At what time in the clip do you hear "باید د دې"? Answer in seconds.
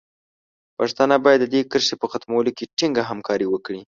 1.25-1.61